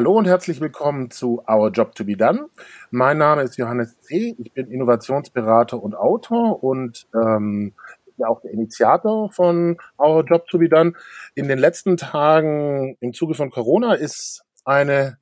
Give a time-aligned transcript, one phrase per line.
[0.00, 2.48] Hallo und herzlich willkommen zu Our Job to be Done.
[2.90, 4.34] Mein Name ist Johannes C.
[4.38, 7.74] Ich bin Innovationsberater und Autor und ähm,
[8.16, 10.94] ja auch der Initiator von Our Job to be Done.
[11.34, 15.18] In den letzten Tagen im Zuge von Corona ist eine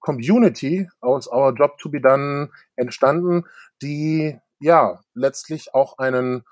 [0.00, 3.44] Community aus Our Job to be Done entstanden,
[3.80, 6.42] die ja letztlich auch einen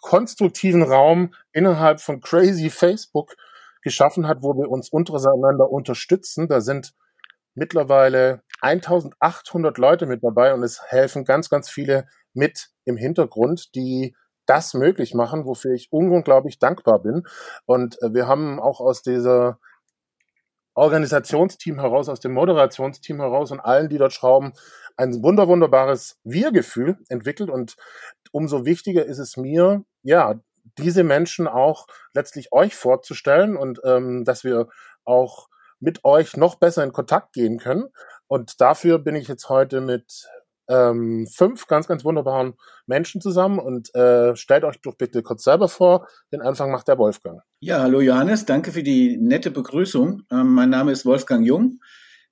[0.00, 3.34] konstruktiven Raum innerhalb von Crazy Facebook
[3.82, 6.46] geschaffen hat, wo wir uns untereinander unterstützen.
[6.46, 6.94] Da sind
[7.54, 14.16] mittlerweile 1800 Leute mit dabei und es helfen ganz, ganz viele mit im Hintergrund, die
[14.46, 17.26] das möglich machen, wofür ich unglaublich dankbar bin.
[17.64, 19.58] Und äh, wir haben auch aus dieser
[20.74, 24.52] Organisationsteam heraus, aus dem Moderationsteam heraus und allen, die dort schrauben,
[24.96, 27.48] ein wunder, wunderbares Wir-Gefühl entwickelt.
[27.48, 27.76] Und
[28.32, 30.40] umso wichtiger ist es mir, ja,
[30.78, 34.68] diese Menschen auch letztlich euch vorzustellen und ähm, dass wir
[35.04, 35.48] auch
[35.84, 37.84] mit euch noch besser in Kontakt gehen können.
[38.26, 40.26] Und dafür bin ich jetzt heute mit
[40.68, 42.54] ähm, fünf ganz, ganz wunderbaren
[42.86, 46.08] Menschen zusammen und äh, stellt euch doch bitte kurz selber vor.
[46.32, 47.42] Den Anfang macht der Wolfgang.
[47.60, 50.22] Ja, hallo Johannes, danke für die nette Begrüßung.
[50.32, 51.80] Ähm, mein Name ist Wolfgang Jung.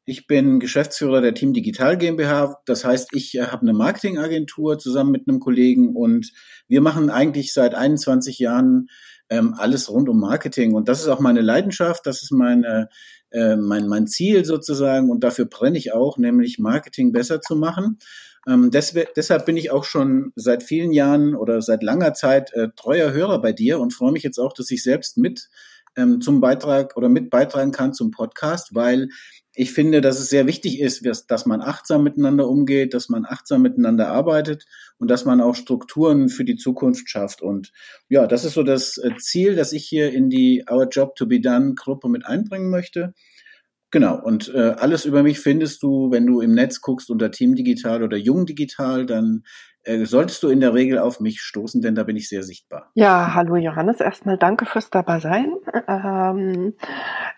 [0.05, 2.57] Ich bin Geschäftsführer der Team Digital GmbH.
[2.65, 6.33] Das heißt, ich äh, habe eine Marketingagentur zusammen mit einem Kollegen und
[6.69, 8.89] wir machen eigentlich seit 21 Jahren
[9.31, 10.75] ähm, alles rund um Marketing.
[10.75, 12.89] Und das ist auch meine Leidenschaft, das ist meine,
[13.31, 17.99] äh, mein, mein Ziel sozusagen und dafür brenne ich auch, nämlich Marketing besser zu machen.
[18.47, 23.13] Ähm, deshalb bin ich auch schon seit vielen Jahren oder seit langer Zeit äh, treuer
[23.13, 25.49] Hörer bei dir und freue mich jetzt auch, dass ich selbst mit
[25.97, 29.09] ähm, zum Beitrag oder mit beitragen kann zum Podcast, weil
[29.55, 33.63] ich finde, dass es sehr wichtig ist, dass man achtsam miteinander umgeht, dass man achtsam
[33.63, 34.65] miteinander arbeitet
[34.99, 37.43] und dass man auch Strukturen für die Zukunft schafft.
[37.43, 37.71] Und
[38.09, 41.27] ja, das ist so das äh, Ziel, das ich hier in die Our Job to
[41.27, 43.13] be Done Gruppe mit einbringen möchte.
[43.91, 47.55] Genau, und äh, alles über mich findest du, wenn du im Netz guckst unter Team
[47.55, 49.43] Digital oder Jung Digital, dann
[49.85, 52.91] äh, solltest du in der Regel auf mich stoßen, denn da bin ich sehr sichtbar.
[52.95, 55.53] Ja, hallo Johannes, erstmal danke fürs Dabeisein.
[55.89, 56.75] Ähm,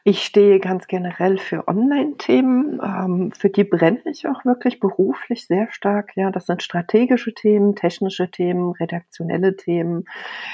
[0.04, 5.68] ich stehe ganz generell für Online-Themen, ähm, für die brenne ich auch wirklich beruflich sehr
[5.72, 6.12] stark.
[6.16, 10.04] Ja, das sind strategische Themen, technische Themen, redaktionelle Themen,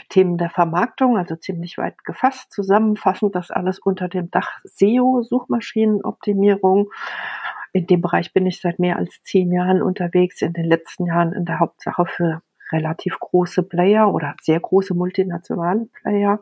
[0.09, 6.91] Themen der Vermarktung, also ziemlich weit gefasst, zusammenfassend das alles unter dem Dach SEO, Suchmaschinenoptimierung.
[7.73, 11.33] In dem Bereich bin ich seit mehr als zehn Jahren unterwegs, in den letzten Jahren
[11.33, 12.43] in der Hauptsache für
[12.73, 16.41] relativ große Player oder sehr große multinationale Player.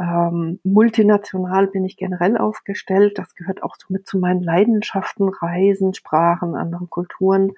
[0.00, 3.18] Ähm, multinational bin ich generell aufgestellt.
[3.18, 7.52] Das gehört auch so mit zu meinen Leidenschaften, Reisen, Sprachen, andere Kulturen.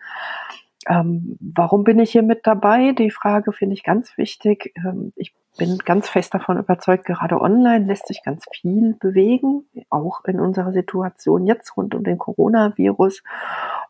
[0.89, 2.93] Ähm, warum bin ich hier mit dabei?
[2.93, 4.73] Die Frage finde ich ganz wichtig.
[4.77, 10.25] Ähm, ich bin ganz fest davon überzeugt, gerade online lässt sich ganz viel bewegen, auch
[10.25, 13.23] in unserer Situation jetzt rund um den Coronavirus.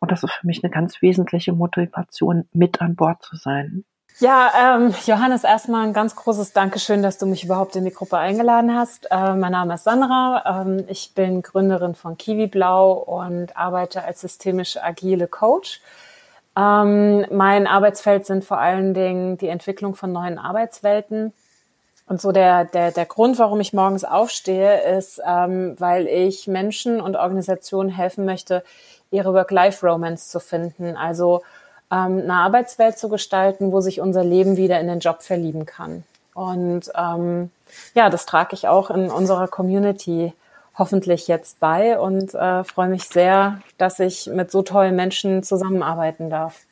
[0.00, 3.84] Und das ist für mich eine ganz wesentliche Motivation, mit an Bord zu sein.
[4.19, 8.19] Ja, ähm, Johannes, erstmal ein ganz großes Dankeschön, dass du mich überhaupt in die Gruppe
[8.19, 9.06] eingeladen hast.
[9.11, 10.62] Äh, mein Name ist Sandra.
[10.62, 15.81] Ähm, ich bin Gründerin von Kiwi Blau und arbeite als systemisch agile Coach.
[16.60, 21.32] Ähm, mein Arbeitsfeld sind vor allen Dingen die Entwicklung von neuen Arbeitswelten.
[22.06, 27.00] Und so der, der, der Grund, warum ich morgens aufstehe, ist, ähm, weil ich Menschen
[27.00, 28.62] und Organisationen helfen möchte,
[29.10, 30.97] ihre Work-Life-Romance zu finden.
[30.97, 31.43] Also
[31.91, 36.04] ähm, eine Arbeitswelt zu gestalten, wo sich unser Leben wieder in den Job verlieben kann.
[36.34, 37.50] Und ähm,
[37.94, 40.32] ja, das trage ich auch in unserer Community
[40.81, 46.31] hoffentlich jetzt bei und äh, freue mich sehr, dass ich mit so tollen Menschen zusammenarbeiten
[46.31, 46.63] darf.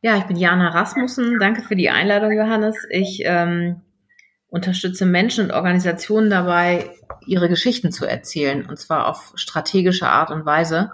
[0.00, 1.38] Ja, ich bin Jana Rasmussen.
[1.38, 2.76] Danke für die Einladung, Johannes.
[2.90, 3.82] Ich ähm,
[4.48, 6.90] unterstütze Menschen und Organisationen dabei,
[7.26, 10.92] ihre Geschichten zu erzählen, und zwar auf strategische Art und Weise.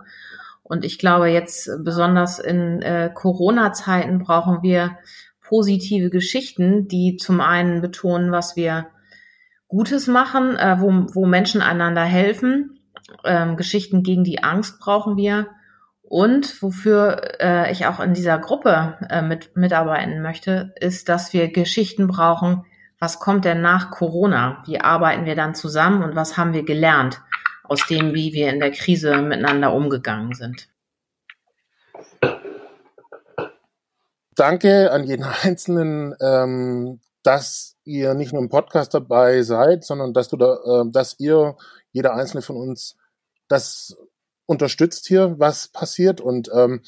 [0.65, 4.99] Und ich glaube, jetzt besonders in äh, Corona-Zeiten brauchen wir
[5.43, 8.88] positive Geschichten, die zum einen betonen, was wir
[9.75, 12.79] Gutes machen, äh, wo, wo Menschen einander helfen.
[13.25, 15.49] Ähm, Geschichten gegen die Angst brauchen wir.
[16.03, 21.50] Und wofür äh, ich auch in dieser Gruppe äh, mit, mitarbeiten möchte, ist, dass wir
[21.50, 22.65] Geschichten brauchen,
[23.00, 24.62] was kommt denn nach Corona?
[24.65, 27.20] Wie arbeiten wir dann zusammen und was haben wir gelernt
[27.65, 30.69] aus dem, wie wir in der Krise miteinander umgegangen sind?
[34.37, 40.29] Danke an jeden Einzelnen, ähm, dass ihr nicht nur im Podcast dabei seid, sondern dass
[40.29, 41.56] du da, äh, dass ihr,
[41.91, 42.97] jeder einzelne von uns,
[43.49, 43.97] das
[44.47, 46.21] unterstützt hier, was passiert.
[46.21, 46.82] Und ähm,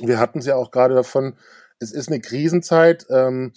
[0.00, 1.36] wir hatten es ja auch gerade davon,
[1.78, 3.06] es ist eine Krisenzeit.
[3.08, 3.52] Ähm,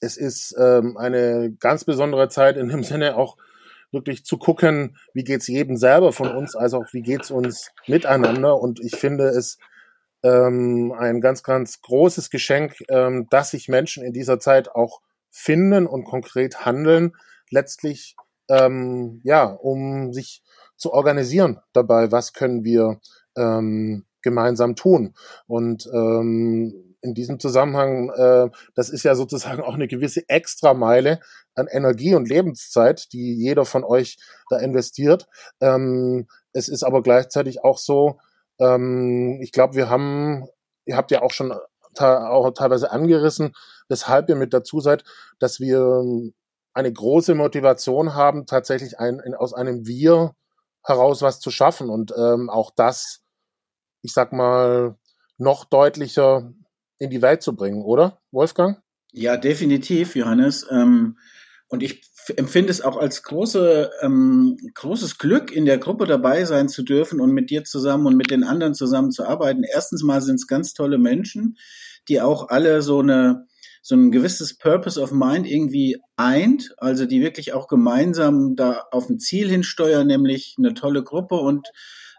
[0.00, 3.36] es ist ähm, eine ganz besondere Zeit in dem Sinne auch
[3.92, 8.60] wirklich zu gucken, wie geht's jedem selber von uns, also auch wie geht's uns miteinander.
[8.60, 9.58] Und ich finde es
[10.26, 15.00] ähm, ein ganz, ganz großes Geschenk, ähm, dass sich Menschen in dieser Zeit auch
[15.30, 17.12] finden und konkret handeln,
[17.50, 18.16] letztlich
[18.48, 20.42] ähm, ja, um sich
[20.76, 23.00] zu organisieren dabei, was können wir
[23.36, 25.14] ähm, gemeinsam tun.
[25.46, 31.20] Und ähm, in diesem Zusammenhang, äh, das ist ja sozusagen auch eine gewisse Extrameile
[31.54, 34.18] an Energie und Lebenszeit, die jeder von euch
[34.50, 35.28] da investiert.
[35.60, 38.18] Ähm, es ist aber gleichzeitig auch so,
[38.58, 40.46] ähm, ich glaube, wir haben,
[40.84, 41.52] ihr habt ja auch schon
[41.98, 43.54] auch teilweise angerissen,
[43.88, 45.02] weshalb ihr mit dazu seid,
[45.38, 46.02] dass wir
[46.74, 50.34] eine große Motivation haben, tatsächlich ein, aus einem Wir
[50.84, 53.22] heraus was zu schaffen und ähm, auch das,
[54.02, 54.96] ich sag mal,
[55.38, 56.52] noch deutlicher
[56.98, 58.80] in die Welt zu bringen, oder, Wolfgang?
[59.12, 60.66] Ja, definitiv, Johannes.
[60.70, 61.18] Ähm,
[61.68, 62.02] und ich
[62.36, 67.20] empfinde es auch als große, ähm, großes Glück, in der Gruppe dabei sein zu dürfen
[67.20, 69.62] und mit dir zusammen und mit den anderen zusammen zu arbeiten.
[69.64, 71.56] Erstens mal sind es ganz tolle Menschen,
[72.08, 73.46] die auch alle so eine
[73.82, 79.08] so ein gewisses Purpose of Mind irgendwie eint, also die wirklich auch gemeinsam da auf
[79.08, 81.68] ein Ziel hinsteuern, nämlich eine tolle Gruppe und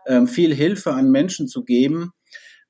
[0.07, 2.13] ähm, viel Hilfe an Menschen zu geben.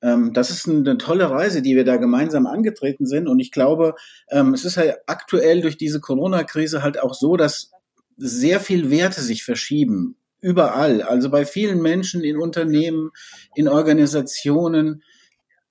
[0.02, 3.28] Ähm, das ist eine tolle Reise, die wir da gemeinsam angetreten sind.
[3.28, 3.94] Und ich glaube,
[4.30, 7.72] ähm, es ist halt aktuell durch diese Corona-Krise halt auch so, dass
[8.16, 10.16] sehr viel Werte sich verschieben.
[10.40, 11.02] Überall.
[11.02, 13.10] Also bei vielen Menschen in Unternehmen,
[13.56, 15.02] in Organisationen,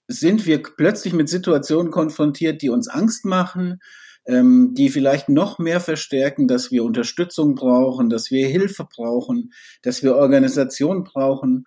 [0.07, 3.79] sind wir plötzlich mit Situationen konfrontiert, die uns Angst machen,
[4.25, 9.51] ähm, die vielleicht noch mehr verstärken, dass wir Unterstützung brauchen, dass wir Hilfe brauchen,
[9.81, 11.65] dass wir Organisation brauchen.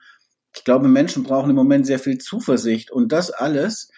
[0.55, 3.91] Ich glaube, Menschen brauchen im Moment sehr viel Zuversicht und das alles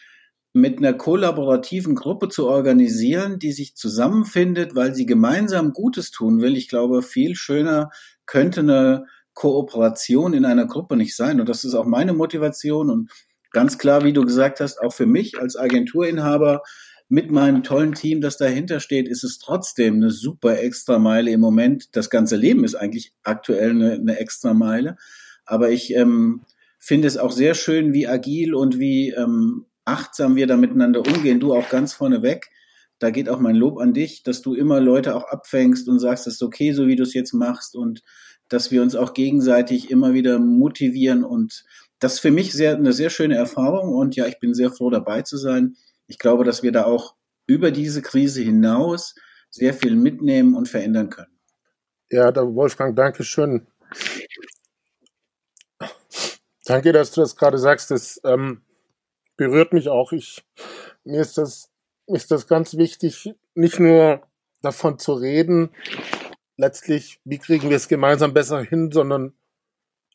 [0.53, 6.57] mit einer kollaborativen Gruppe zu organisieren, die sich zusammenfindet, weil sie gemeinsam Gutes tun will.
[6.57, 7.91] Ich glaube, viel schöner
[8.27, 11.41] könnte eine Kooperation in einer Gruppe nicht sein.
[11.41, 12.91] Und das ist auch meine Motivation.
[12.91, 13.11] Und
[13.51, 16.63] ganz klar, wie du gesagt hast, auch für mich als Agenturinhaber
[17.09, 21.97] mit meinem tollen Team, das dahinter steht, ist es trotzdem eine super Extrameile im Moment.
[21.97, 24.97] Das ganze Leben ist eigentlich aktuell eine, eine Extrameile.
[25.53, 26.41] Aber ich ähm,
[26.79, 31.41] finde es auch sehr schön, wie agil und wie ähm, achtsam wir da miteinander umgehen.
[31.41, 32.49] Du auch ganz vorneweg.
[32.99, 36.27] Da geht auch mein Lob an dich, dass du immer Leute auch abfängst und sagst,
[36.27, 38.03] es ist okay, so wie du es jetzt machst und
[38.49, 41.65] dass wir uns auch gegenseitig immer wieder motivieren und
[41.99, 44.89] das ist für mich sehr, eine sehr schöne Erfahrung und ja, ich bin sehr froh
[44.89, 45.77] dabei zu sein.
[46.07, 47.15] Ich glaube, dass wir da auch
[47.47, 49.17] über diese Krise hinaus
[49.51, 51.39] sehr viel mitnehmen und verändern können.
[52.11, 53.67] Ja, da Wolfgang, danke schön.
[56.73, 57.91] Danke, dass du das gerade sagst.
[57.91, 58.63] Das ähm,
[59.37, 60.13] berührt mich auch.
[60.13, 60.43] Ich,
[61.05, 61.69] mir ist das,
[62.07, 64.23] ist das ganz wichtig, nicht nur
[64.63, 65.69] davon zu reden,
[66.57, 69.35] letztlich, wie kriegen wir es gemeinsam besser hin, sondern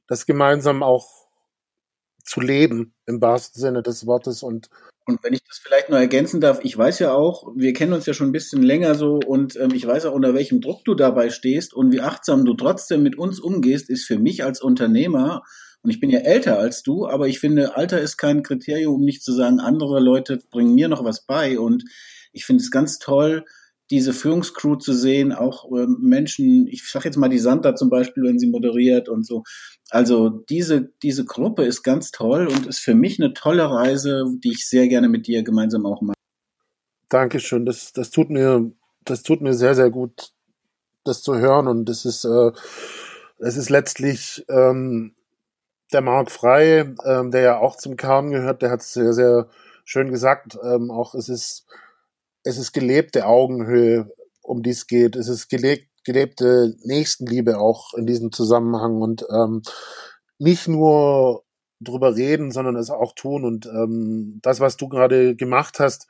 [0.07, 1.27] das gemeinsam auch
[2.24, 4.71] zu leben im wahrsten Sinne des Wortes und
[5.06, 8.06] und wenn ich das vielleicht noch ergänzen darf, ich weiß ja auch, wir kennen uns
[8.07, 10.95] ja schon ein bisschen länger so und ähm, ich weiß auch, unter welchem Druck du
[10.95, 15.44] dabei stehst und wie achtsam du trotzdem mit uns umgehst, ist für mich als Unternehmer,
[15.88, 19.06] und ich bin ja älter als du, aber ich finde, Alter ist kein Kriterium, um
[19.06, 21.58] nicht zu sagen, andere Leute bringen mir noch was bei.
[21.58, 21.86] Und
[22.34, 23.46] ich finde es ganz toll,
[23.89, 28.24] diese Führungscrew zu sehen, auch äh, Menschen, ich sage jetzt mal die Santa zum Beispiel,
[28.24, 29.44] wenn sie moderiert und so.
[29.89, 34.51] Also diese, diese Gruppe ist ganz toll und ist für mich eine tolle Reise, die
[34.51, 36.17] ich sehr gerne mit dir gemeinsam auch mache.
[37.08, 38.70] Dankeschön, das, das tut mir,
[39.06, 40.34] das tut mir sehr, sehr gut,
[41.06, 42.51] das zu hören und das ist, äh,
[43.39, 45.13] es ist letztlich ähm,
[45.94, 49.48] der Marc Frei, ähm, der ja auch zum Kern gehört, der hat es sehr, sehr
[49.86, 51.65] schön gesagt, ähm, auch es ist
[52.48, 54.10] es ist gelebte Augenhöhe,
[54.41, 55.15] um die es geht.
[55.17, 59.62] Es ist gelebt, gelebte Nächstenliebe auch in diesem Zusammenhang und ähm,
[60.39, 61.44] nicht nur
[61.82, 63.44] drüber reden, sondern es auch tun.
[63.44, 66.08] Und ähm, das, was du gerade gemacht hast,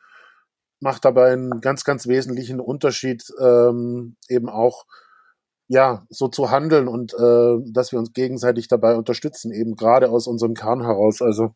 [0.79, 4.85] macht dabei einen ganz, ganz wesentlichen Unterschied, ähm, eben auch
[5.67, 10.27] ja so zu handeln und äh, dass wir uns gegenseitig dabei unterstützen, eben gerade aus
[10.27, 11.21] unserem Kern heraus.
[11.21, 11.53] Also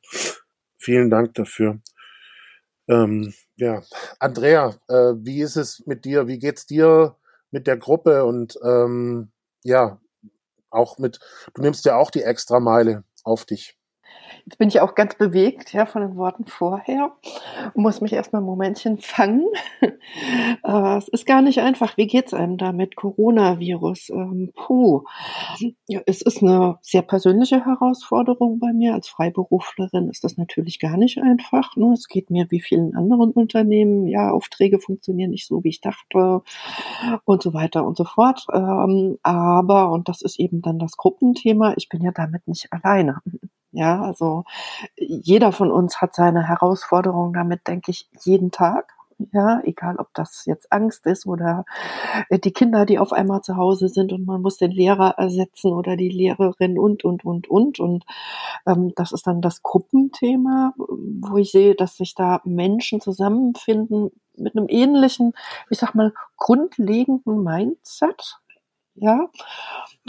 [0.77, 1.79] vielen Dank dafür.
[2.87, 3.81] Ähm, ja,
[4.19, 6.27] Andrea, äh, wie ist es mit dir?
[6.27, 7.15] Wie geht's dir
[7.51, 9.31] mit der Gruppe und ähm,
[9.63, 9.99] ja,
[10.69, 11.19] auch mit,
[11.53, 13.77] du nimmst ja auch die Extrameile auf dich.
[14.51, 17.13] Jetzt bin ich auch ganz bewegt, ja, von den Worten vorher.
[17.73, 19.47] Muss mich erstmal ein Momentchen fangen.
[19.81, 21.95] äh, es ist gar nicht einfach.
[21.95, 24.09] Wie geht's einem da mit Coronavirus?
[24.09, 25.03] Ähm, puh.
[25.87, 28.93] Ja, es ist eine sehr persönliche Herausforderung bei mir.
[28.93, 31.77] Als Freiberuflerin ist das natürlich gar nicht einfach.
[31.77, 31.93] Ne?
[31.93, 34.05] Es geht mir wie vielen anderen Unternehmen.
[34.05, 36.41] Ja, Aufträge funktionieren nicht so, wie ich dachte
[37.23, 38.45] und so weiter und so fort.
[38.51, 43.21] Ähm, aber, und das ist eben dann das Gruppenthema, ich bin ja damit nicht alleine.
[43.73, 44.43] Ja, also
[44.97, 48.93] jeder von uns hat seine Herausforderungen damit, denke ich, jeden Tag.
[49.33, 51.63] Ja, egal ob das jetzt Angst ist oder
[52.29, 55.73] äh, die Kinder, die auf einmal zu Hause sind und man muss den Lehrer ersetzen
[55.73, 57.79] oder die Lehrerin und, und, und, und.
[57.79, 58.03] Und
[58.67, 64.57] ähm, das ist dann das Gruppenthema, wo ich sehe, dass sich da Menschen zusammenfinden mit
[64.57, 65.33] einem ähnlichen,
[65.69, 68.39] ich sag mal, grundlegenden Mindset
[68.95, 69.29] ja,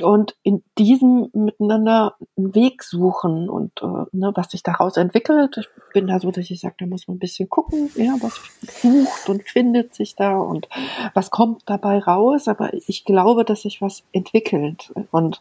[0.00, 5.56] und in diesem miteinander einen Weg suchen und äh, ne, was sich daraus entwickelt.
[5.58, 8.40] Ich bin da so, dass ich sage, da muss man ein bisschen gucken, ja, was
[8.60, 10.68] sucht und findet sich da und
[11.14, 12.48] was kommt dabei raus.
[12.48, 15.40] Aber ich glaube, dass sich was entwickelt und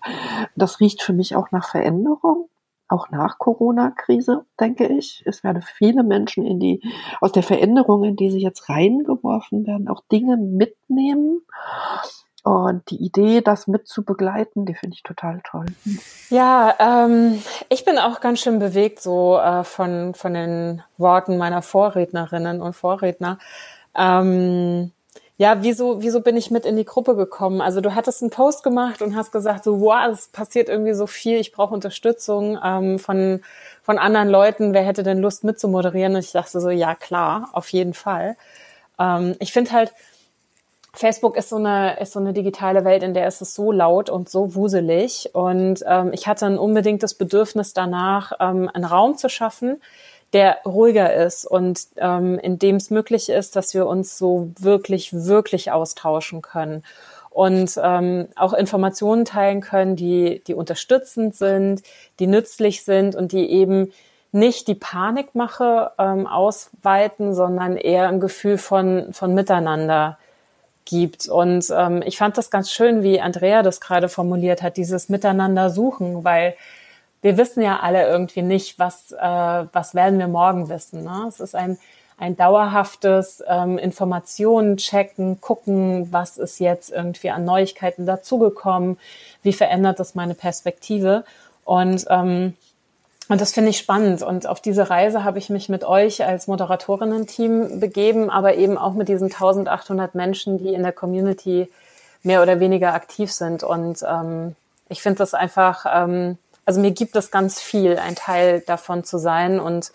[0.55, 2.47] das riecht für mich auch nach Veränderung.
[2.87, 5.23] Auch nach Corona-Krise, denke ich.
[5.25, 6.81] Es werden viele Menschen in die,
[7.21, 11.41] aus der Veränderung, in die sie jetzt reingeworfen werden, auch Dinge mitnehmen
[12.43, 15.65] und die Idee, das mit zu begleiten, die finde ich total toll.
[16.29, 21.61] Ja, ähm, ich bin auch ganz schön bewegt so äh, von, von den Worten meiner
[21.61, 23.37] Vorrednerinnen und Vorredner.
[23.95, 24.91] Ähm,
[25.37, 27.61] ja, wieso, wieso bin ich mit in die Gruppe gekommen?
[27.61, 31.07] Also du hattest einen Post gemacht und hast gesagt, so, wow, es passiert irgendwie so
[31.07, 33.41] viel, ich brauche Unterstützung ähm, von,
[33.81, 36.13] von anderen Leuten, wer hätte denn Lust mitzumoderieren?
[36.13, 38.35] Und ich dachte so, ja klar, auf jeden Fall.
[38.99, 39.93] Ähm, ich finde halt,
[40.93, 44.09] Facebook ist so eine ist so eine digitale Welt, in der ist es so laut
[44.09, 45.29] und so wuselig.
[45.33, 49.81] Und ähm, ich hatte ein unbedingtes Bedürfnis danach, ähm, einen Raum zu schaffen,
[50.33, 55.13] der ruhiger ist und ähm, in dem es möglich ist, dass wir uns so wirklich
[55.13, 56.83] wirklich austauschen können
[57.29, 61.83] und ähm, auch Informationen teilen können, die die unterstützend sind,
[62.19, 63.93] die nützlich sind und die eben
[64.33, 70.17] nicht die Panikmache ähm, ausweiten, sondern eher ein Gefühl von von Miteinander
[70.85, 71.27] gibt.
[71.27, 75.69] Und ähm, ich fand das ganz schön, wie Andrea das gerade formuliert hat, dieses Miteinander
[75.69, 76.55] suchen, weil
[77.21, 81.03] wir wissen ja alle irgendwie nicht, was, äh, was werden wir morgen wissen.
[81.03, 81.25] Ne?
[81.27, 81.77] Es ist ein,
[82.17, 88.97] ein dauerhaftes ähm, Informationen checken, gucken, was ist jetzt irgendwie an Neuigkeiten dazugekommen,
[89.43, 91.23] wie verändert das meine Perspektive.
[91.63, 92.55] Und ähm,
[93.31, 94.23] und das finde ich spannend.
[94.23, 98.91] Und auf diese Reise habe ich mich mit euch als Moderatorinnen-Team begeben, aber eben auch
[98.93, 101.71] mit diesen 1800 Menschen, die in der Community
[102.23, 103.63] mehr oder weniger aktiv sind.
[103.63, 104.57] Und ähm,
[104.89, 109.17] ich finde das einfach, ähm, also mir gibt es ganz viel, ein Teil davon zu
[109.17, 109.61] sein.
[109.61, 109.93] Und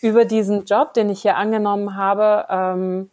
[0.00, 3.10] über diesen Job, den ich hier angenommen habe, ähm,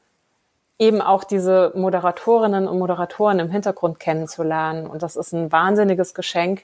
[0.79, 4.87] eben auch diese Moderatorinnen und Moderatoren im Hintergrund kennenzulernen.
[4.87, 6.63] Und das ist ein wahnsinniges Geschenk,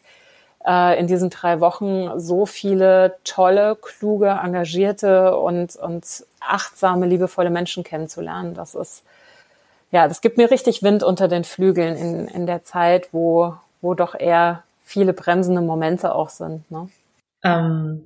[0.70, 6.06] in diesen drei Wochen so viele tolle, kluge, engagierte und, und
[6.40, 8.54] achtsame, liebevolle Menschen kennenzulernen.
[8.54, 9.04] Das ist,
[9.92, 13.96] ja, das gibt mir richtig Wind unter den Flügeln in, in der Zeit, wo, wo
[13.96, 16.70] doch eher viele bremsende Momente auch sind.
[16.70, 16.90] Ne?
[17.44, 18.04] Ähm,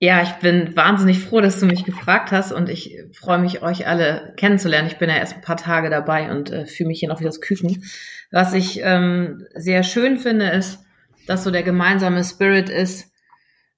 [0.00, 3.88] ja, ich bin wahnsinnig froh, dass du mich gefragt hast und ich freue mich, euch
[3.88, 4.86] alle kennenzulernen.
[4.86, 7.24] Ich bin ja erst ein paar Tage dabei und äh, fühle mich hier noch wie
[7.24, 7.82] das Küken.
[8.30, 10.84] Was ich ähm, sehr schön finde, ist,
[11.28, 13.12] dass so der gemeinsame Spirit ist,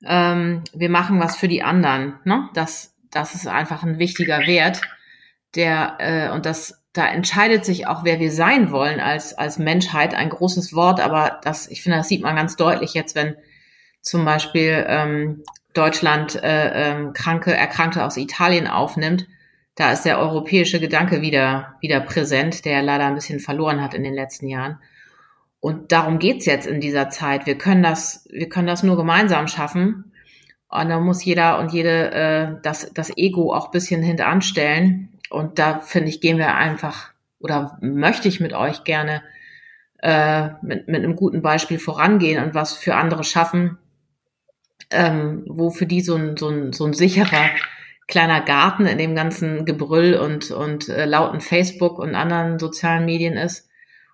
[0.06, 2.14] ähm, wir machen was für die anderen.
[2.24, 2.48] Ne?
[2.54, 4.80] Das, das ist einfach ein wichtiger Wert,
[5.54, 10.14] der äh, und das da entscheidet sich auch, wer wir sein wollen als als Menschheit.
[10.14, 13.36] Ein großes Wort, aber das, ich finde, das sieht man ganz deutlich jetzt, wenn
[14.00, 19.26] zum Beispiel ähm, Deutschland äh, ähm, Kranke, Erkrankte aus Italien aufnimmt.
[19.76, 24.02] Da ist der europäische Gedanke wieder wieder präsent, der leider ein bisschen verloren hat in
[24.02, 24.78] den letzten Jahren.
[25.60, 27.46] Und darum geht's jetzt in dieser Zeit.
[27.46, 30.12] Wir können das, wir können das nur gemeinsam schaffen.
[30.68, 35.10] Und da muss jeder und jede äh, das, das Ego auch bisschen hintanstellen.
[35.28, 39.22] Und da finde ich, gehen wir einfach oder möchte ich mit euch gerne
[40.02, 43.78] äh, mit, mit einem guten Beispiel vorangehen und was für andere schaffen,
[44.90, 47.50] ähm, wo für die so ein, so ein, so ein sicherer
[48.06, 53.36] kleiner Garten in dem ganzen Gebrüll und, und äh, lauten Facebook und anderen sozialen Medien
[53.36, 53.69] ist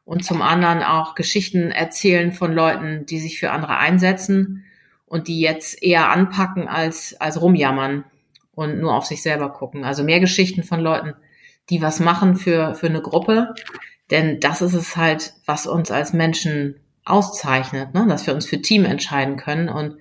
[0.06, 4.64] und zum anderen auch Geschichten erzählen von Leuten, die sich für andere einsetzen
[5.04, 8.04] und die jetzt eher anpacken als, als rumjammern
[8.52, 9.84] und nur auf sich selber gucken.
[9.84, 11.14] Also mehr Geschichten von Leuten,
[11.70, 13.54] die was machen für, für eine Gruppe.
[14.12, 18.06] Denn das ist es halt, was uns als Menschen auszeichnet, ne?
[18.08, 19.96] dass wir uns für Team entscheiden können und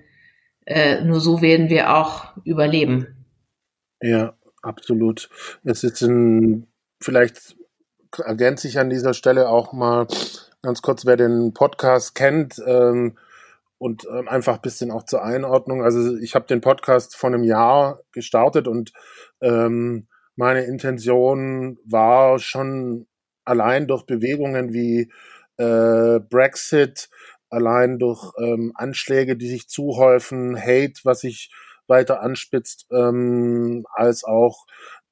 [0.66, 3.26] äh, nur so werden wir auch überleben.
[4.00, 5.28] Ja, absolut.
[5.64, 6.68] Es ist ein,
[7.00, 7.55] vielleicht
[8.18, 10.06] ergänze ich an dieser Stelle auch mal
[10.62, 13.16] ganz kurz, wer den Podcast kennt, ähm,
[13.78, 15.82] und ähm, einfach ein bisschen auch zur Einordnung.
[15.82, 18.92] Also ich habe den Podcast vor einem Jahr gestartet und
[19.40, 23.06] ähm, meine Intention war schon
[23.44, 25.10] allein durch Bewegungen wie
[25.58, 27.08] äh, Brexit,
[27.48, 31.50] allein durch ähm, Anschläge, die sich zuhäufen, Hate, was sich
[31.86, 34.66] weiter anspitzt, ähm, als auch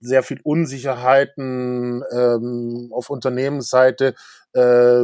[0.04, 4.14] sehr viel Unsicherheiten ähm, auf Unternehmensseite,
[4.54, 5.02] äh,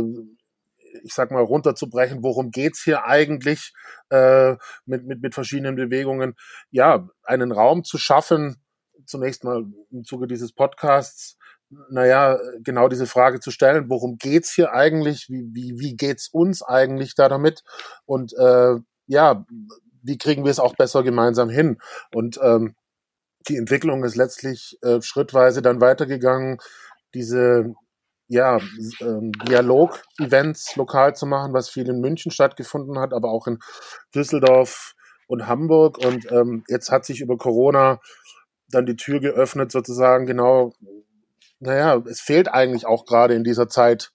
[1.02, 3.73] ich sag mal, runterzubrechen, worum geht's hier eigentlich
[4.11, 6.35] äh, mit, mit, mit verschiedenen Bewegungen,
[6.71, 8.62] ja, einen Raum zu schaffen,
[9.07, 11.37] zunächst mal im Zuge dieses Podcasts,
[11.90, 16.62] naja, genau diese Frage zu stellen, worum geht's hier eigentlich, wie, wie, wie geht's uns
[16.62, 17.62] eigentlich da damit?
[18.04, 18.75] Und äh,
[19.07, 19.47] ja,
[20.02, 21.78] wie kriegen wir es auch besser gemeinsam hin?
[22.12, 22.75] Und ähm,
[23.49, 26.59] die Entwicklung ist letztlich äh, schrittweise dann weitergegangen,
[27.14, 27.75] diese
[28.28, 28.59] ja,
[29.00, 33.59] ähm, Dialog-Events lokal zu machen, was viel in München stattgefunden hat, aber auch in
[34.14, 34.94] Düsseldorf
[35.26, 35.99] und Hamburg.
[35.99, 38.00] Und ähm, jetzt hat sich über Corona
[38.68, 40.73] dann die Tür geöffnet, sozusagen, genau,
[41.59, 44.12] naja, es fehlt eigentlich auch gerade in dieser Zeit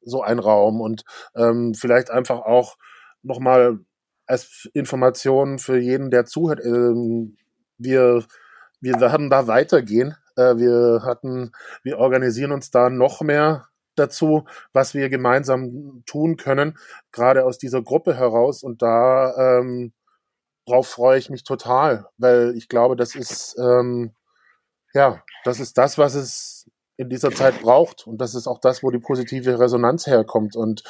[0.00, 1.04] so ein Raum und
[1.36, 2.76] ähm, vielleicht einfach auch
[3.22, 3.78] nochmal
[4.26, 7.36] als Information für jeden, der zuhört, ähm,
[7.78, 8.24] wir,
[8.84, 10.14] wir werden da weitergehen.
[10.36, 16.78] Äh, wir hatten, wir organisieren uns da noch mehr dazu, was wir gemeinsam tun können,
[17.12, 18.62] gerade aus dieser Gruppe heraus.
[18.62, 19.92] Und da ähm,
[20.66, 24.14] drauf freue ich mich total, weil ich glaube, das ist ähm,
[24.94, 28.06] ja, das ist das, was es in dieser Zeit braucht.
[28.06, 30.54] Und das ist auch das, wo die positive Resonanz herkommt.
[30.56, 30.84] Und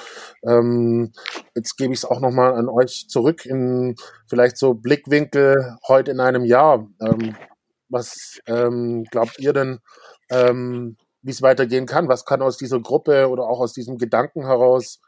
[0.46, 1.12] ähm,
[1.54, 3.96] jetzt gebe ich es auch nochmal an euch zurück in
[4.26, 6.86] vielleicht so Blickwinkel heute in einem Jahr.
[7.00, 7.34] Ähm,
[7.88, 9.80] was ähm, glaubt ihr denn,
[10.30, 12.08] ähm, wie es weitergehen kann?
[12.08, 15.00] Was kann aus dieser Gruppe oder auch aus diesem Gedanken heraus,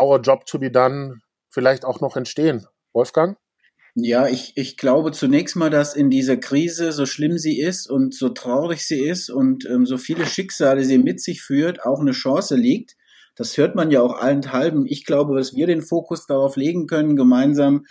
[0.00, 2.66] our job to be done, vielleicht auch noch entstehen?
[2.92, 3.36] Wolfgang?
[3.96, 8.12] Ja, ich, ich glaube zunächst mal, dass in dieser Krise, so schlimm sie ist und
[8.12, 12.10] so traurig sie ist und ähm, so viele Schicksale sie mit sich führt, auch eine
[12.10, 12.96] Chance liegt.
[13.36, 14.84] Das hört man ja auch allenthalben.
[14.86, 17.86] Ich glaube, dass wir den Fokus darauf legen können, gemeinsam,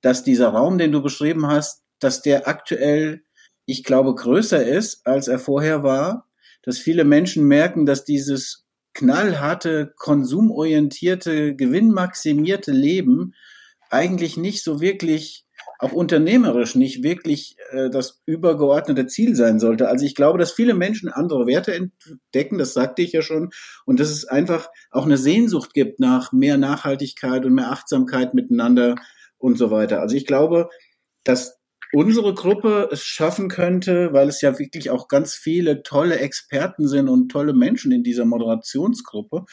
[0.00, 3.22] dass dieser Raum, den du beschrieben hast, dass der aktuell
[3.66, 6.28] ich glaube, größer ist, als er vorher war,
[6.62, 13.34] dass viele Menschen merken, dass dieses knallharte, konsumorientierte, gewinnmaximierte Leben
[13.90, 15.46] eigentlich nicht so wirklich,
[15.78, 19.88] auch unternehmerisch nicht wirklich äh, das übergeordnete Ziel sein sollte.
[19.88, 23.50] Also ich glaube, dass viele Menschen andere Werte entdecken, das sagte ich ja schon,
[23.84, 28.94] und dass es einfach auch eine Sehnsucht gibt nach mehr Nachhaltigkeit und mehr Achtsamkeit miteinander
[29.38, 30.00] und so weiter.
[30.00, 30.68] Also ich glaube,
[31.24, 31.61] dass
[31.92, 37.08] unsere Gruppe es schaffen könnte, weil es ja wirklich auch ganz viele tolle Experten sind
[37.08, 39.44] und tolle Menschen in dieser Moderationsgruppe,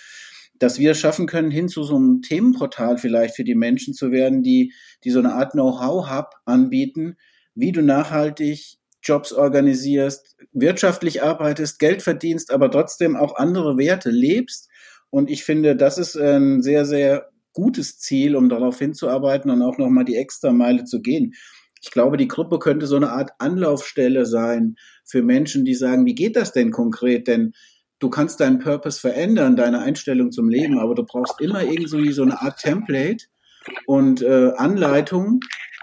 [0.58, 4.12] dass wir es schaffen können, hin zu so einem Themenportal vielleicht für die Menschen zu
[4.12, 4.74] werden, die,
[5.04, 7.18] die so eine Art Know-how-Hub anbieten,
[7.56, 14.70] wie du nachhaltig Jobs organisierst, wirtschaftlich arbeitest, Geld verdienst, aber trotzdem auch andere Werte lebst.
[15.10, 19.78] Und ich finde, das ist ein sehr, sehr gutes Ziel, um darauf hinzuarbeiten und auch
[19.78, 21.34] nochmal die extra Meile zu gehen.
[21.82, 26.16] Ich glaube, die Gruppe könnte so eine Art Anlaufstelle sein für Menschen, die sagen, wie
[26.16, 27.28] geht das denn konkret?
[27.28, 27.54] Denn
[28.00, 32.24] du kannst deinen Purpose verändern, deine Einstellung zum Leben, aber du brauchst immer irgendwie so
[32.24, 33.26] eine Art Template
[33.86, 35.40] und äh, Anleitung.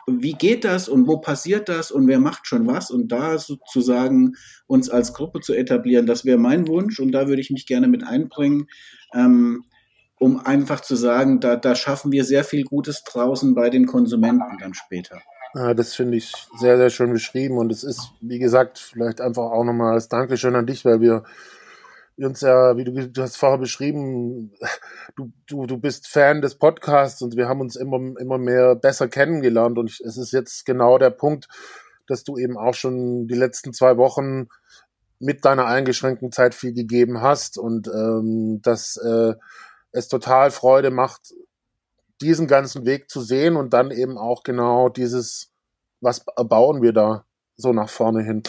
[0.09, 2.91] Wie geht das und wo passiert das und wer macht schon was?
[2.91, 4.35] Und da sozusagen
[4.67, 7.89] uns als Gruppe zu etablieren, das wäre mein Wunsch und da würde ich mich gerne
[7.89, 8.69] mit einbringen.
[9.13, 9.65] Ähm,
[10.19, 14.57] um einfach zu sagen, da, da schaffen wir sehr viel Gutes draußen bei den Konsumenten
[14.61, 15.21] dann später.
[15.57, 17.57] Ja, das finde ich sehr, sehr schön beschrieben.
[17.57, 21.25] Und es ist, wie gesagt, vielleicht einfach auch nochmal als Dankeschön an dich, weil wir
[22.19, 24.53] uns ja, wie du, du hast vorher beschrieben,
[25.17, 29.09] du, du, du bist Fan des Podcasts und wir haben uns immer, immer mehr besser
[29.09, 29.79] kennengelernt.
[29.79, 31.49] Und es ist jetzt genau der Punkt,
[32.07, 34.49] dass du eben auch schon die letzten zwei Wochen
[35.21, 39.33] mit deiner eingeschränkten Zeit viel gegeben hast und ähm, dass äh,
[39.93, 41.33] es total Freude macht,
[42.21, 45.53] diesen ganzen Weg zu sehen und dann eben auch genau dieses,
[46.01, 47.25] was bauen wir da
[47.57, 48.43] so nach vorne hin.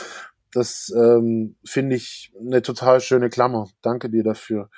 [0.54, 3.70] Das ähm, finde ich eine total schöne Klammer.
[3.82, 4.70] Danke dir dafür.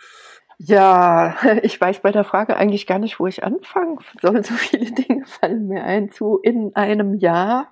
[0.62, 4.43] Ja, ich weiß bei der Frage eigentlich gar nicht, wo ich anfangen soll.
[4.43, 7.72] So viele Dinge fallen mir ein zu in einem Jahr.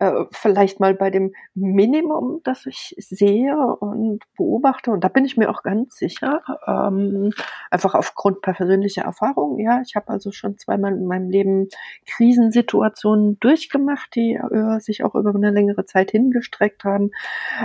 [0.00, 4.90] Äh, vielleicht mal bei dem Minimum, das ich sehe und beobachte.
[4.90, 6.42] Und da bin ich mir auch ganz sicher.
[6.66, 7.30] Ähm,
[7.70, 9.60] einfach aufgrund persönlicher Erfahrungen.
[9.60, 11.68] Ja, ich habe also schon zweimal in meinem Leben
[12.06, 17.12] Krisensituationen durchgemacht, die äh, sich auch über eine längere Zeit hingestreckt haben.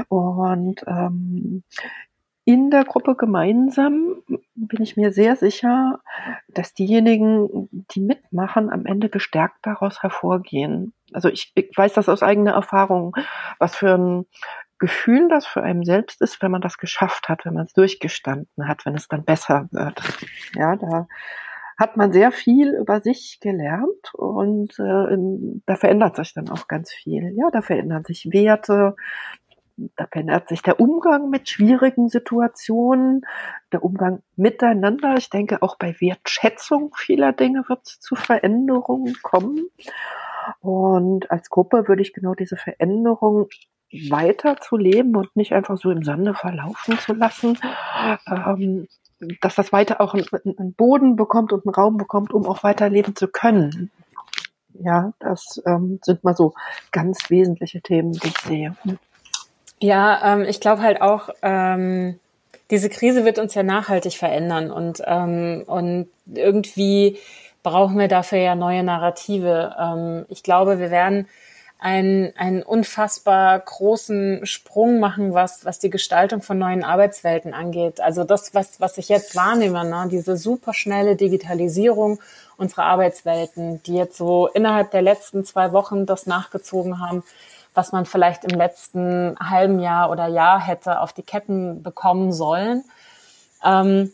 [0.09, 1.63] Und ähm,
[2.45, 4.21] in der Gruppe gemeinsam
[4.55, 5.99] bin ich mir sehr sicher,
[6.47, 10.93] dass diejenigen, die mitmachen, am Ende gestärkt daraus hervorgehen.
[11.11, 13.15] Also ich, ich weiß das aus eigener Erfahrung,
[13.57, 14.25] was für ein
[14.77, 18.67] Gefühl das für einen selbst ist, wenn man das geschafft hat, wenn man es durchgestanden
[18.67, 20.01] hat, wenn es dann besser wird.
[20.53, 21.07] Ja, da
[21.77, 26.91] hat man sehr viel über sich gelernt und äh, da verändert sich dann auch ganz
[26.91, 27.33] viel.
[27.35, 28.95] Ja, da verändern sich Werte,
[29.77, 33.25] da verändert sich der Umgang mit schwierigen Situationen,
[33.71, 35.15] der Umgang miteinander.
[35.17, 39.67] Ich denke, auch bei Wertschätzung vieler Dinge wird es zu Veränderungen kommen.
[40.61, 43.47] Und als Gruppe würde ich genau diese Veränderung
[44.09, 47.57] weiter zu leben und nicht einfach so im Sande verlaufen zu lassen,
[48.27, 48.87] ähm,
[49.41, 53.27] dass das weiter auch einen, Boden bekommt und einen Raum bekommt, um auch weiterleben zu
[53.27, 53.91] können.
[54.73, 56.53] Ja, das ähm, sind mal so
[56.91, 58.75] ganz wesentliche Themen, die ich sehe.
[59.79, 62.19] Ja, ähm, ich glaube halt auch, ähm,
[62.71, 67.19] diese Krise wird uns ja nachhaltig verändern und, ähm, und irgendwie
[67.61, 69.75] brauchen wir dafür ja neue Narrative.
[69.79, 71.27] Ähm, ich glaube, wir werden
[71.77, 77.99] einen, einen unfassbar großen Sprung machen, was, was die Gestaltung von neuen Arbeitswelten angeht.
[78.01, 82.19] Also das, was, was ich jetzt wahrnehme, ne, diese superschnelle Digitalisierung
[82.57, 87.23] unserer Arbeitswelten, die jetzt so innerhalb der letzten zwei Wochen das nachgezogen haben,
[87.75, 92.83] was man vielleicht im letzten halben Jahr oder Jahr hätte auf die Ketten bekommen sollen.
[93.63, 94.11] Ähm,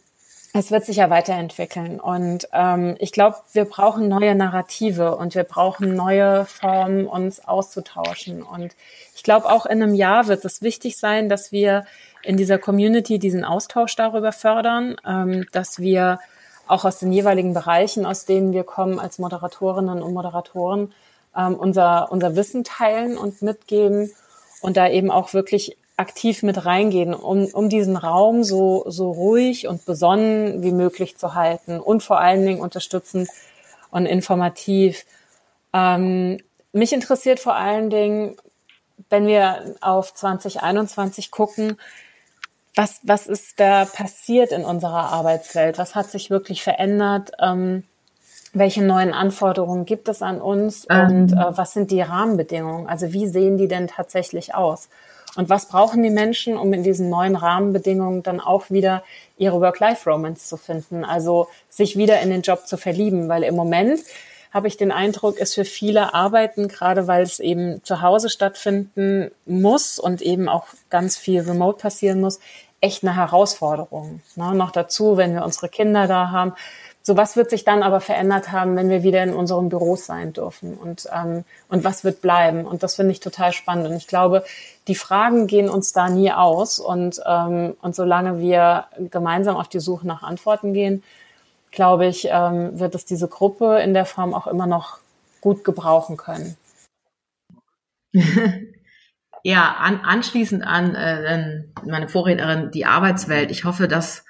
[0.54, 2.00] es wird sich ja weiterentwickeln.
[2.00, 8.44] Und ähm, ich glaube, wir brauchen neue Narrative und wir brauchen neue Formen, uns auszutauschen.
[8.44, 8.76] Und
[9.16, 11.86] ich glaube, auch in einem Jahr wird es wichtig sein, dass wir
[12.24, 16.20] in dieser Community diesen Austausch darüber fördern, ähm, dass wir
[16.68, 20.94] auch aus den jeweiligen Bereichen, aus denen wir kommen als Moderatorinnen und Moderatoren,
[21.36, 24.12] ähm, unser, unser Wissen teilen und mitgeben
[24.62, 29.68] und da eben auch wirklich aktiv mit reingehen, um, um diesen Raum so, so ruhig
[29.68, 33.30] und besonnen wie möglich zu halten und vor allen Dingen unterstützend
[33.92, 35.06] und informativ.
[35.74, 36.40] Ähm,
[36.74, 38.36] mich interessiert vor allen Dingen,
[39.10, 41.78] wenn wir auf 2021 gucken,
[42.76, 45.78] was, was ist da passiert in unserer Arbeitswelt?
[45.78, 47.32] Was hat sich wirklich verändert?
[47.40, 47.84] Ähm,
[48.54, 51.10] welche neuen Anforderungen gibt es an uns ähm.
[51.10, 52.88] und äh, was sind die Rahmenbedingungen?
[52.88, 54.90] Also wie sehen die denn tatsächlich aus?
[55.38, 59.04] Und was brauchen die Menschen, um in diesen neuen Rahmenbedingungen dann auch wieder
[59.38, 61.06] ihre Work-Life-Romance zu finden?
[61.06, 64.02] Also sich wieder in den Job zu verlieben, weil im Moment
[64.54, 69.32] habe ich den Eindruck, ist für viele Arbeiten, gerade weil es eben zu Hause stattfinden
[69.46, 72.42] muss und eben auch ganz viel remote passieren muss,
[72.82, 74.22] echt eine Herausforderung.
[74.36, 74.54] Ne?
[74.54, 76.54] Noch dazu, wenn wir unsere Kinder da haben,
[77.04, 80.34] so was wird sich dann aber verändert haben, wenn wir wieder in unserem Büro sein
[80.34, 82.66] dürfen und, ähm, und was wird bleiben?
[82.66, 83.88] Und das finde ich total spannend.
[83.88, 84.46] Und ich glaube,
[84.88, 86.80] die Fragen gehen uns da nie aus.
[86.80, 91.04] Und, ähm, und solange wir gemeinsam auf die Suche nach Antworten gehen,
[91.72, 95.00] glaube ich, ähm, wird es diese Gruppe in der Form auch immer noch
[95.40, 96.58] gut gebrauchen können.
[99.44, 103.50] ja, an, anschließend an äh, meine Vorrednerin, die Arbeitswelt.
[103.50, 104.26] Ich hoffe, dass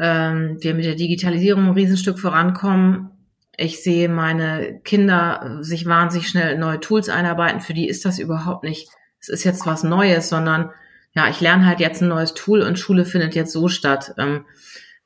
[0.00, 3.10] ähm, wir mit der Digitalisierung ein Riesenstück vorankommen.
[3.56, 7.60] Ich sehe meine Kinder sich wahnsinnig schnell neue Tools einarbeiten.
[7.60, 8.88] Für die ist das überhaupt nicht,
[9.20, 10.70] es ist jetzt was Neues, sondern
[11.12, 14.14] ja, ich lerne halt jetzt ein neues Tool und Schule findet jetzt so statt.
[14.16, 14.46] Ähm,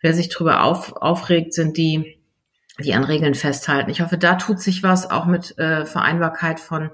[0.01, 2.21] wer sich darüber auf, aufregt, sind die,
[2.79, 3.91] die an Regeln festhalten.
[3.91, 6.91] Ich hoffe, da tut sich was, auch mit äh, Vereinbarkeit von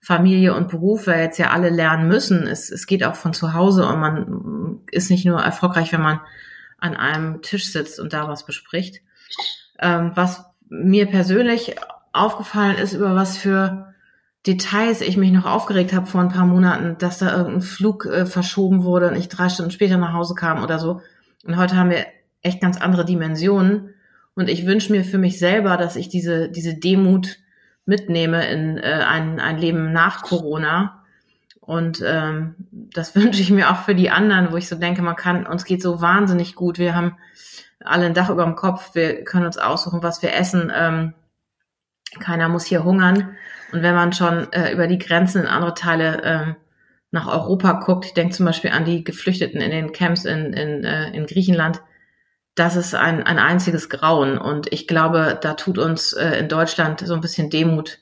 [0.00, 2.46] Familie und Beruf, weil jetzt ja alle lernen müssen.
[2.46, 6.20] Es, es geht auch von zu Hause und man ist nicht nur erfolgreich, wenn man
[6.82, 9.00] an einem Tisch sitzt und da was bespricht.
[9.78, 11.76] Ähm, was mir persönlich
[12.12, 13.94] aufgefallen ist, über was für
[14.46, 18.26] Details ich mich noch aufgeregt habe vor ein paar Monaten, dass da irgendein Flug äh,
[18.26, 21.00] verschoben wurde und ich drei Stunden später nach Hause kam oder so.
[21.44, 22.04] Und heute haben wir
[22.42, 23.94] echt ganz andere Dimensionen.
[24.34, 27.38] Und ich wünsche mir für mich selber, dass ich diese, diese Demut
[27.86, 31.01] mitnehme in äh, ein, ein Leben nach Corona
[31.62, 35.16] und ähm, das wünsche ich mir auch für die anderen, wo ich so denke, man
[35.16, 36.78] kann, uns geht so wahnsinnig gut.
[36.78, 37.16] Wir haben
[37.80, 40.72] alle ein Dach über dem Kopf, wir können uns aussuchen, was wir essen.
[40.74, 41.14] Ähm,
[42.20, 43.36] keiner muss hier hungern.
[43.72, 46.56] Und wenn man schon äh, über die Grenzen in andere Teile ähm,
[47.10, 50.84] nach Europa guckt, ich denke zum Beispiel an die Geflüchteten in den Camps in, in,
[50.84, 51.80] äh, in Griechenland,
[52.54, 54.36] das ist ein, ein einziges Grauen.
[54.36, 58.01] Und ich glaube, da tut uns äh, in Deutschland so ein bisschen Demut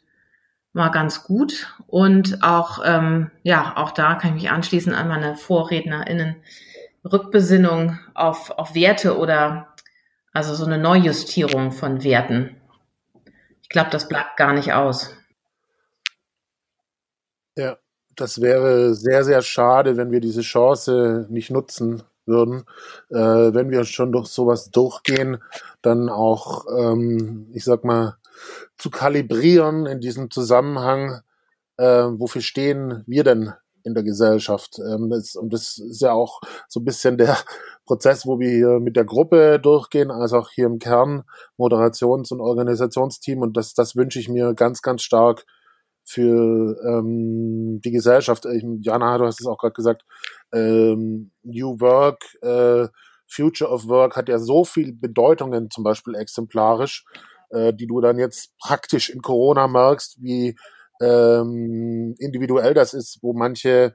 [0.73, 1.75] mal ganz gut.
[1.87, 6.37] Und auch, ähm, ja, auch da kann ich mich anschließen an meine VorrednerInnen.
[7.05, 9.75] Rückbesinnung auf, auf Werte oder
[10.33, 12.57] also so eine Neujustierung von Werten.
[13.63, 15.15] Ich glaube, das bleibt gar nicht aus.
[17.57, 17.79] Ja,
[18.17, 22.65] das wäre sehr, sehr schade, wenn wir diese Chance nicht nutzen würden.
[23.09, 25.43] Äh, wenn wir schon durch sowas durchgehen,
[25.83, 28.17] dann auch, ähm, ich sag mal,
[28.79, 31.21] zu kalibrieren in diesem Zusammenhang,
[31.77, 33.53] äh, wofür stehen wir denn
[33.85, 34.79] in der Gesellschaft.
[34.79, 37.37] Ähm, das, und das ist ja auch so ein bisschen der
[37.87, 41.25] Prozess, wo wir hier mit der Gruppe durchgehen, also auch hier im Kern
[41.59, 43.41] Moderations- und Organisationsteam.
[43.41, 45.45] Und das, das wünsche ich mir ganz, ganz stark
[46.05, 48.47] für ähm, die Gesellschaft.
[48.47, 50.05] Ich, Jana, du hast es auch gerade gesagt,
[50.53, 52.89] ähm, New Work, äh,
[53.29, 57.05] Future of Work hat ja so viel Bedeutungen, zum Beispiel exemplarisch,
[57.51, 60.57] äh, die du dann jetzt praktisch in Corona merkst, wie
[61.01, 63.95] ähm, individuell das ist, wo manche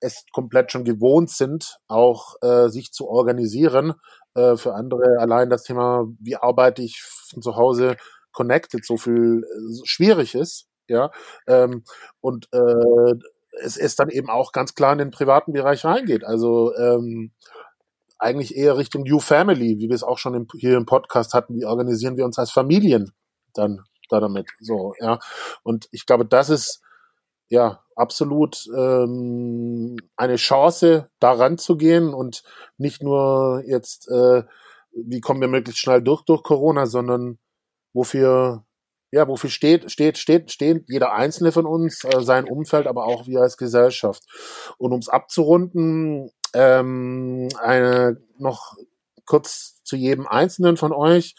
[0.00, 3.94] es komplett schon gewohnt sind, auch äh, sich zu organisieren.
[4.34, 7.96] Äh, für andere allein das Thema, wie arbeite ich von zu Hause
[8.32, 10.66] connected, so viel äh, schwierig ist.
[10.86, 11.10] Ja,
[11.46, 11.84] ähm,
[12.20, 13.14] und äh,
[13.62, 16.24] es ist dann eben auch ganz klar in den privaten Bereich reingeht.
[16.24, 17.32] Also ähm,
[18.18, 21.54] eigentlich eher Richtung New Family, wie wir es auch schon im, hier im Podcast hatten.
[21.54, 23.12] Wie organisieren wir uns als Familien
[23.52, 24.48] dann da damit.
[24.60, 25.18] So, ja.
[25.62, 26.82] Und ich glaube, das ist
[27.48, 32.42] ja absolut ähm, eine Chance, daran zu gehen und
[32.78, 34.42] nicht nur jetzt, äh,
[34.92, 37.38] wie kommen wir möglichst schnell durch durch Corona, sondern
[37.92, 38.63] wofür
[39.14, 43.28] ja, wofür steht, steht, steht, steht jeder einzelne von uns, äh, sein Umfeld, aber auch
[43.28, 44.24] wir als Gesellschaft.
[44.76, 48.76] Und um es abzurunden, ähm, eine noch
[49.24, 51.36] kurz zu jedem Einzelnen von euch.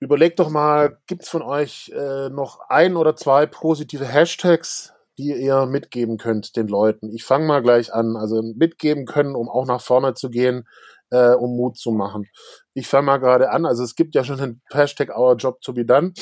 [0.00, 5.32] Überlegt doch mal, gibt es von euch äh, noch ein oder zwei positive Hashtags, die
[5.34, 7.14] ihr mitgeben könnt den Leuten?
[7.14, 8.16] Ich fange mal gleich an.
[8.16, 10.66] Also mitgeben können, um auch nach vorne zu gehen,
[11.10, 12.28] äh, um Mut zu machen.
[12.74, 13.66] Ich fange mal gerade an.
[13.66, 16.12] Also es gibt ja schon den Hashtag Our Job to be done.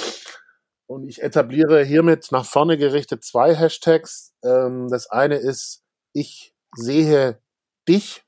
[0.87, 4.35] Und ich etabliere hiermit nach vorne gerichtet zwei Hashtags.
[4.45, 7.41] Ähm, das eine ist, ich sehe
[7.89, 8.25] dich,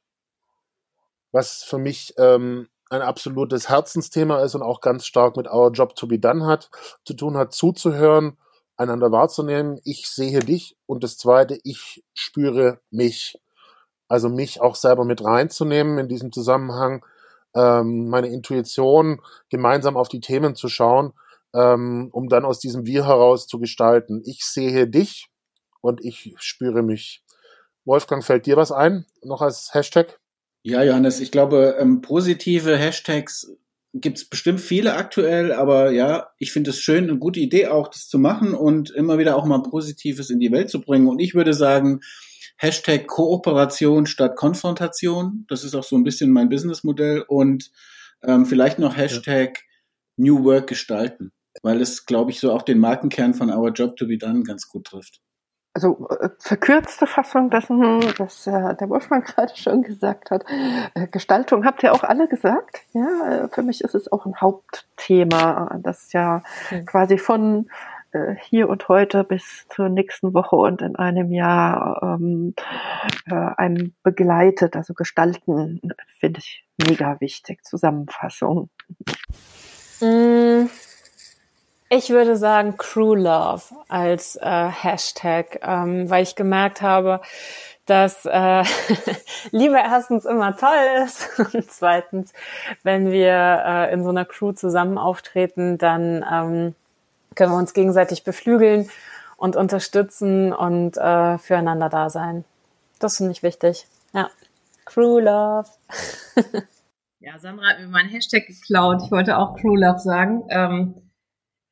[1.33, 5.97] was für mich ähm, ein absolutes Herzensthema ist und auch ganz stark mit Our Job
[5.97, 6.71] to be Done hat,
[7.05, 8.39] zu tun hat, zuzuhören,
[8.77, 9.81] einander wahrzunehmen.
[9.85, 13.39] Ich sehe dich und das zweite, ich spüre mich.
[14.09, 17.05] Also mich auch selber mit reinzunehmen in diesem Zusammenhang,
[17.55, 21.13] ähm, meine Intuition gemeinsam auf die Themen zu schauen,
[21.55, 24.23] ähm, um dann aus diesem Wir heraus zu gestalten.
[24.25, 25.29] Ich sehe dich
[25.81, 27.23] und ich spüre mich.
[27.85, 30.19] Wolfgang, fällt dir was ein, noch als Hashtag?
[30.63, 33.49] Ja, Johannes, ich glaube, ähm, positive Hashtags
[34.01, 37.89] gibt es bestimmt viele aktuell, aber ja, ich finde es schön, eine gute Idee auch,
[37.89, 41.07] das zu machen und immer wieder auch mal Positives in die Welt zu bringen.
[41.07, 42.01] Und ich würde sagen,
[42.57, 45.45] Hashtag Kooperation statt Konfrontation.
[45.49, 47.25] Das ist auch so ein bisschen mein Businessmodell.
[47.27, 47.71] Und
[48.23, 49.63] ähm, vielleicht noch Hashtag ja.
[50.17, 54.07] New Work gestalten, weil es, glaube ich, so auch den Markenkern von Our Job to
[54.07, 55.21] be Done ganz gut trifft
[55.77, 57.79] also äh, verkürzte Fassung dessen,
[58.19, 60.45] was äh, der Wolfgang gerade schon gesagt hat.
[60.95, 62.79] Äh, Gestaltung habt ihr auch alle gesagt.
[62.93, 66.87] Ja, äh, für mich ist es auch ein Hauptthema, das ja mhm.
[66.87, 67.69] quasi von
[68.17, 72.55] äh, hier und heute bis zur nächsten Woche und in einem Jahr ähm,
[73.27, 74.77] äh, einem begleitet.
[74.77, 75.81] Also gestalten
[76.19, 77.65] finde ich mega wichtig.
[77.65, 78.71] Zusammenfassung.
[80.01, 80.71] Mhm.
[81.89, 87.21] Ich würde sagen Crew Love als äh, Hashtag, ähm, weil ich gemerkt habe,
[87.87, 88.65] dass äh,
[89.53, 92.33] Liebe erstens immer toll ist und zweitens,
[92.83, 96.75] wenn wir äh, in so einer Crew zusammen auftreten, dann ähm,
[97.37, 98.91] können wir uns gegenseitig beflügeln
[99.37, 102.45] und unterstützen und äh, füreinander da sein.
[102.99, 103.87] Das finde ich wichtig.
[104.13, 104.31] Ja.
[104.87, 105.69] Crew Love.
[107.21, 109.03] ja, Sandra hat mir meinen Hashtag geklaut.
[109.05, 110.45] Ich wollte auch Crew Love sagen.
[110.49, 110.95] Ähm,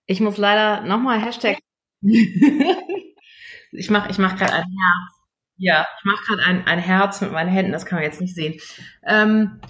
[0.06, 1.58] ich muss leider nochmal Hashtag.
[2.02, 5.14] ich mache ich mach gerade ein Herz.
[5.56, 8.34] Ja, ich mache gerade ein, ein Herz mit meinen Händen, das kann man jetzt nicht
[8.34, 8.60] sehen.
[9.04, 9.60] Ähm,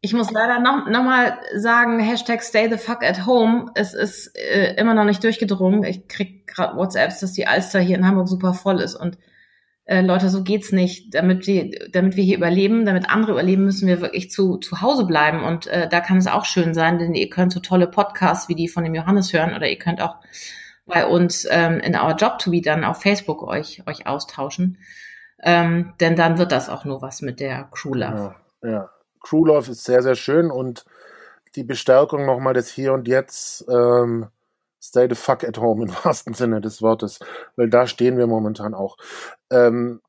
[0.00, 3.70] ich muss leider noch, noch mal sagen, Hashtag stay the fuck at home.
[3.74, 5.82] Es ist äh, immer noch nicht durchgedrungen.
[5.84, 9.18] Ich krieg gerade WhatsApps, dass die Alster hier in Hamburg super voll ist und
[9.88, 11.14] äh, Leute, so geht's nicht.
[11.14, 15.06] Damit wir, damit wir hier überleben, damit andere überleben, müssen wir wirklich zu, zu Hause
[15.06, 15.42] bleiben.
[15.42, 18.54] Und äh, da kann es auch schön sein, denn ihr könnt so tolle Podcasts wie
[18.54, 20.16] die von dem Johannes hören oder ihr könnt auch
[20.84, 24.78] bei uns ähm, in Our Job to be dann auf Facebook euch, euch austauschen.
[25.42, 28.34] Ähm, denn dann wird das auch nur was mit der Crew Love.
[28.62, 28.90] Ja, ja.
[29.28, 30.86] Crew Love ist sehr, sehr schön und
[31.54, 34.28] die Bestärkung nochmal des Hier und Jetzt, ähm,
[34.80, 37.20] stay the fuck at home im wahrsten Sinne des Wortes,
[37.56, 38.96] weil da stehen wir momentan auch.
[39.50, 40.00] Ähm,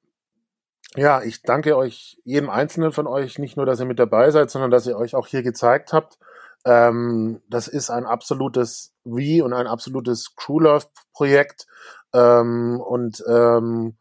[0.95, 4.49] ja, ich danke euch, jedem Einzelnen von euch, nicht nur, dass ihr mit dabei seid,
[4.49, 6.17] sondern dass ihr euch auch hier gezeigt habt.
[6.65, 11.67] Ähm, das ist ein absolutes Wie und ein absolutes Crew Love Projekt.
[12.13, 13.97] Ähm, und ähm,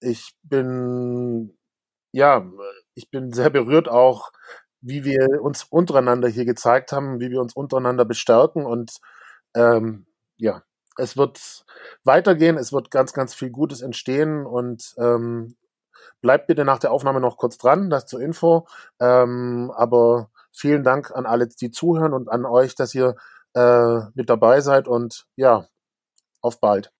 [0.00, 1.56] ich bin,
[2.12, 2.44] ja,
[2.96, 4.32] ich bin sehr berührt auch,
[4.80, 8.98] wie wir uns untereinander hier gezeigt haben, wie wir uns untereinander bestärken und
[9.54, 10.06] ähm,
[10.38, 10.62] ja,
[10.98, 11.64] es wird
[12.04, 15.56] weitergehen, es wird ganz, ganz viel Gutes entstehen und ähm,
[16.22, 18.66] bleibt bitte nach der Aufnahme noch kurz dran, das zur Info.
[19.00, 23.16] Ähm, aber vielen Dank an alle, die zuhören und an euch, dass ihr
[23.54, 25.66] äh, mit dabei seid und ja,
[26.42, 26.92] auf bald.